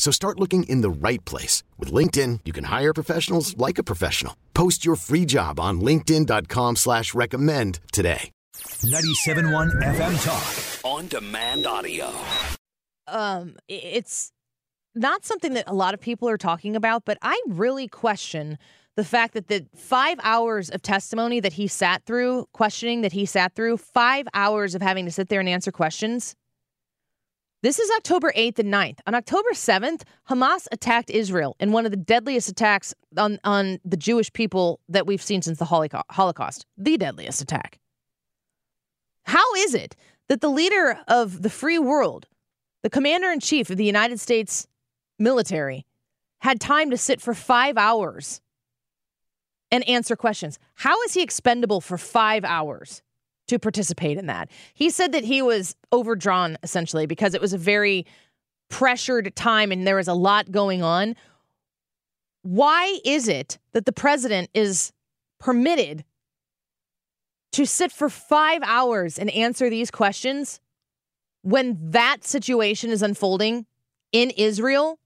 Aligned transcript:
So 0.00 0.10
start 0.10 0.40
looking 0.40 0.62
in 0.62 0.80
the 0.80 0.88
right 0.88 1.22
place. 1.26 1.62
With 1.78 1.92
LinkedIn, 1.92 2.40
you 2.46 2.54
can 2.54 2.64
hire 2.64 2.94
professionals 2.94 3.54
like 3.58 3.76
a 3.76 3.82
professional. 3.82 4.34
Post 4.54 4.82
your 4.82 4.96
free 4.96 5.26
job 5.26 5.60
on 5.60 5.82
linkedin.com 5.82 6.76
slash 6.76 7.12
recommend 7.12 7.80
today. 7.92 8.30
97.1 8.56 9.82
FM 9.82 10.24
Talk. 10.24 10.90
On 10.90 11.06
demand 11.06 11.66
audio. 11.66 12.10
Um, 13.06 13.56
it's 13.68 14.32
not 14.94 15.26
something 15.26 15.52
that 15.52 15.64
a 15.66 15.74
lot 15.74 15.92
of 15.92 16.00
people 16.00 16.30
are 16.30 16.38
talking 16.38 16.76
about, 16.76 17.04
but 17.04 17.18
I 17.20 17.38
really 17.46 17.86
question 17.86 18.56
the 18.96 19.04
fact 19.04 19.34
that 19.34 19.48
the 19.48 19.66
five 19.76 20.18
hours 20.22 20.70
of 20.70 20.80
testimony 20.80 21.40
that 21.40 21.52
he 21.52 21.66
sat 21.66 22.06
through, 22.06 22.46
questioning 22.52 23.02
that 23.02 23.12
he 23.12 23.26
sat 23.26 23.54
through, 23.54 23.76
five 23.76 24.26
hours 24.32 24.74
of 24.74 24.80
having 24.80 25.04
to 25.04 25.10
sit 25.10 25.28
there 25.28 25.40
and 25.40 25.48
answer 25.48 25.70
questions. 25.70 26.36
This 27.62 27.78
is 27.78 27.90
October 27.90 28.32
8th 28.34 28.58
and 28.60 28.72
9th. 28.72 29.00
On 29.06 29.14
October 29.14 29.50
7th, 29.52 30.02
Hamas 30.30 30.66
attacked 30.72 31.10
Israel 31.10 31.56
in 31.60 31.72
one 31.72 31.84
of 31.84 31.90
the 31.90 31.96
deadliest 31.98 32.48
attacks 32.48 32.94
on, 33.18 33.38
on 33.44 33.78
the 33.84 33.98
Jewish 33.98 34.32
people 34.32 34.80
that 34.88 35.06
we've 35.06 35.20
seen 35.20 35.42
since 35.42 35.58
the 35.58 35.66
Holocaust. 35.66 36.64
The 36.78 36.96
deadliest 36.96 37.42
attack. 37.42 37.78
How 39.24 39.54
is 39.58 39.74
it 39.74 39.94
that 40.28 40.40
the 40.40 40.48
leader 40.48 41.00
of 41.06 41.42
the 41.42 41.50
free 41.50 41.78
world, 41.78 42.26
the 42.82 42.88
commander 42.88 43.28
in 43.30 43.40
chief 43.40 43.68
of 43.68 43.76
the 43.76 43.84
United 43.84 44.18
States 44.20 44.66
military, 45.18 45.84
had 46.38 46.60
time 46.60 46.90
to 46.90 46.96
sit 46.96 47.20
for 47.20 47.34
five 47.34 47.76
hours 47.76 48.40
and 49.70 49.86
answer 49.88 50.16
questions. 50.16 50.58
How 50.76 51.00
is 51.02 51.14
he 51.14 51.22
expendable 51.22 51.80
for 51.80 51.98
five 51.98 52.44
hours 52.44 53.02
to 53.50 53.58
participate 53.58 54.16
in 54.16 54.26
that? 54.26 54.48
He 54.74 54.90
said 54.90 55.12
that 55.12 55.24
he 55.24 55.42
was 55.42 55.76
overdrawn 55.92 56.56
essentially 56.62 57.06
because 57.06 57.34
it 57.34 57.40
was 57.40 57.52
a 57.52 57.58
very 57.58 58.06
pressured 58.68 59.34
time 59.34 59.72
and 59.72 59.86
there 59.86 59.96
was 59.96 60.08
a 60.08 60.14
lot 60.14 60.50
going 60.50 60.82
on. 60.82 61.16
Why 62.42 62.98
is 63.04 63.28
it 63.28 63.58
that 63.72 63.84
the 63.84 63.92
president 63.92 64.48
is 64.54 64.92
permitted 65.38 66.04
to 67.52 67.66
sit 67.66 67.90
for 67.92 68.08
five 68.08 68.62
hours 68.64 69.18
and 69.18 69.28
answer 69.30 69.68
these 69.68 69.90
questions 69.90 70.60
when 71.42 71.90
that 71.90 72.24
situation 72.24 72.90
is 72.90 73.02
unfolding 73.02 73.66
in 74.12 74.30
Israel? 74.30 74.98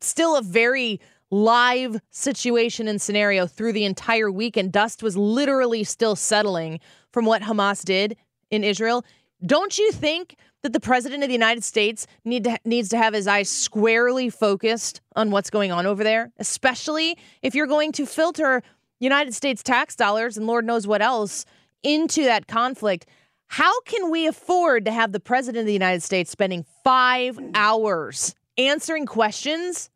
Still 0.00 0.36
a 0.36 0.42
very 0.42 1.00
live 1.30 2.00
situation 2.10 2.86
and 2.86 3.00
scenario 3.00 3.46
through 3.46 3.72
the 3.72 3.84
entire 3.84 4.30
week, 4.30 4.56
and 4.56 4.70
dust 4.70 5.02
was 5.02 5.16
literally 5.16 5.82
still 5.82 6.14
settling 6.14 6.78
from 7.16 7.24
what 7.24 7.40
Hamas 7.40 7.82
did 7.82 8.14
in 8.50 8.62
Israel. 8.62 9.02
Don't 9.46 9.78
you 9.78 9.90
think 9.90 10.36
that 10.62 10.74
the 10.74 10.80
president 10.80 11.22
of 11.22 11.30
the 11.30 11.32
United 11.32 11.64
States 11.64 12.06
need 12.26 12.44
to, 12.44 12.58
needs 12.66 12.90
to 12.90 12.98
have 12.98 13.14
his 13.14 13.26
eyes 13.26 13.48
squarely 13.48 14.28
focused 14.28 15.00
on 15.14 15.30
what's 15.30 15.48
going 15.48 15.72
on 15.72 15.86
over 15.86 16.04
there, 16.04 16.30
especially 16.36 17.16
if 17.40 17.54
you're 17.54 17.66
going 17.66 17.90
to 17.92 18.04
filter 18.04 18.62
United 19.00 19.32
States 19.32 19.62
tax 19.62 19.96
dollars 19.96 20.36
and 20.36 20.46
Lord 20.46 20.66
knows 20.66 20.86
what 20.86 21.00
else 21.00 21.46
into 21.82 22.22
that 22.24 22.48
conflict? 22.48 23.06
How 23.46 23.80
can 23.86 24.10
we 24.10 24.26
afford 24.26 24.84
to 24.84 24.92
have 24.92 25.12
the 25.12 25.20
president 25.20 25.62
of 25.62 25.66
the 25.66 25.72
United 25.72 26.02
States 26.02 26.30
spending 26.30 26.66
five 26.84 27.38
hours 27.54 28.34
answering 28.58 29.06
questions 29.06 29.88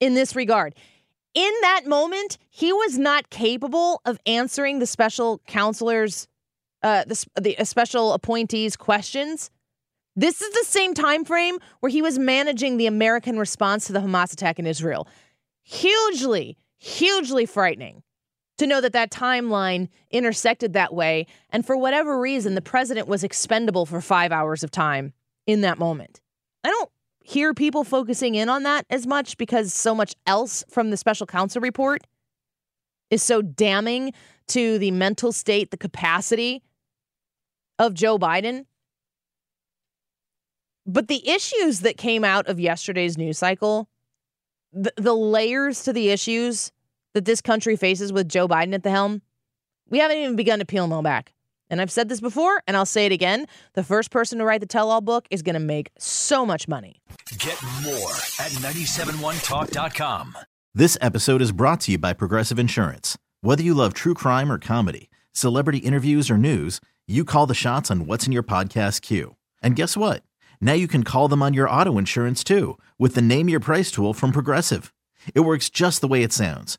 in 0.00 0.14
this 0.14 0.36
regard. 0.36 0.74
In 1.36 1.52
that 1.60 1.82
moment, 1.86 2.38
he 2.48 2.72
was 2.72 2.98
not 2.98 3.28
capable 3.28 4.00
of 4.06 4.18
answering 4.24 4.78
the 4.78 4.86
special 4.86 5.42
counselor's, 5.46 6.28
uh, 6.82 7.04
the, 7.04 7.26
the 7.38 7.64
special 7.66 8.14
appointee's 8.14 8.74
questions. 8.74 9.50
This 10.16 10.40
is 10.40 10.50
the 10.54 10.64
same 10.64 10.94
time 10.94 11.26
frame 11.26 11.58
where 11.80 11.90
he 11.90 12.00
was 12.00 12.18
managing 12.18 12.78
the 12.78 12.86
American 12.86 13.38
response 13.38 13.86
to 13.86 13.92
the 13.92 14.00
Hamas 14.00 14.32
attack 14.32 14.58
in 14.58 14.66
Israel. 14.66 15.06
Hugely, 15.62 16.56
hugely 16.78 17.44
frightening 17.44 18.02
to 18.56 18.66
know 18.66 18.80
that 18.80 18.94
that 18.94 19.10
timeline 19.10 19.90
intersected 20.10 20.72
that 20.72 20.94
way. 20.94 21.26
And 21.50 21.66
for 21.66 21.76
whatever 21.76 22.18
reason, 22.18 22.54
the 22.54 22.62
president 22.62 23.08
was 23.08 23.22
expendable 23.22 23.84
for 23.84 24.00
five 24.00 24.32
hours 24.32 24.62
of 24.62 24.70
time 24.70 25.12
in 25.46 25.60
that 25.60 25.78
moment. 25.78 26.22
I 26.64 26.70
don't 26.70 26.90
hear 27.26 27.52
people 27.52 27.82
focusing 27.82 28.36
in 28.36 28.48
on 28.48 28.62
that 28.62 28.86
as 28.88 29.04
much 29.04 29.36
because 29.36 29.74
so 29.74 29.94
much 29.94 30.14
else 30.26 30.64
from 30.70 30.90
the 30.90 30.96
special 30.96 31.26
counsel 31.26 31.60
report 31.60 32.06
is 33.10 33.20
so 33.20 33.42
damning 33.42 34.12
to 34.46 34.78
the 34.78 34.92
mental 34.92 35.32
state, 35.32 35.72
the 35.72 35.76
capacity 35.76 36.62
of 37.80 37.94
Joe 37.94 38.16
Biden. 38.16 38.64
But 40.86 41.08
the 41.08 41.28
issues 41.28 41.80
that 41.80 41.96
came 41.96 42.22
out 42.22 42.46
of 42.46 42.60
yesterday's 42.60 43.18
news 43.18 43.38
cycle, 43.38 43.88
the, 44.72 44.92
the 44.96 45.14
layers 45.14 45.82
to 45.82 45.92
the 45.92 46.10
issues 46.10 46.70
that 47.14 47.24
this 47.24 47.40
country 47.40 47.74
faces 47.74 48.12
with 48.12 48.28
Joe 48.28 48.46
Biden 48.46 48.72
at 48.72 48.84
the 48.84 48.90
helm, 48.90 49.20
we 49.88 49.98
haven't 49.98 50.18
even 50.18 50.36
begun 50.36 50.60
to 50.60 50.64
peel 50.64 50.84
them 50.84 50.92
all 50.92 51.02
back. 51.02 51.32
And 51.68 51.80
I've 51.80 51.90
said 51.90 52.08
this 52.08 52.20
before, 52.20 52.62
and 52.66 52.76
I'll 52.76 52.86
say 52.86 53.06
it 53.06 53.12
again. 53.12 53.46
The 53.74 53.82
first 53.82 54.10
person 54.10 54.38
to 54.38 54.44
write 54.44 54.60
the 54.60 54.66
tell 54.66 54.90
all 54.90 55.00
book 55.00 55.26
is 55.30 55.42
going 55.42 55.54
to 55.54 55.60
make 55.60 55.90
so 55.98 56.46
much 56.46 56.68
money. 56.68 57.00
Get 57.38 57.60
more 57.82 58.10
at 58.38 58.52
971talk.com. 58.62 60.36
This 60.74 60.98
episode 61.00 61.42
is 61.42 61.52
brought 61.52 61.80
to 61.82 61.92
you 61.92 61.98
by 61.98 62.12
Progressive 62.12 62.58
Insurance. 62.58 63.16
Whether 63.40 63.62
you 63.62 63.74
love 63.74 63.94
true 63.94 64.14
crime 64.14 64.52
or 64.52 64.58
comedy, 64.58 65.08
celebrity 65.32 65.78
interviews 65.78 66.30
or 66.30 66.36
news, 66.36 66.80
you 67.06 67.24
call 67.24 67.46
the 67.46 67.54
shots 67.54 67.90
on 67.90 68.06
what's 68.06 68.26
in 68.26 68.32
your 68.32 68.42
podcast 68.42 69.00
queue. 69.02 69.36
And 69.62 69.74
guess 69.74 69.96
what? 69.96 70.22
Now 70.60 70.74
you 70.74 70.88
can 70.88 71.02
call 71.02 71.28
them 71.28 71.42
on 71.42 71.54
your 71.54 71.68
auto 71.68 71.98
insurance 71.98 72.44
too 72.44 72.78
with 72.98 73.14
the 73.14 73.22
Name 73.22 73.48
Your 73.48 73.60
Price 73.60 73.90
tool 73.90 74.12
from 74.12 74.32
Progressive. 74.32 74.92
It 75.34 75.40
works 75.40 75.70
just 75.70 76.00
the 76.02 76.08
way 76.08 76.22
it 76.22 76.32
sounds 76.32 76.78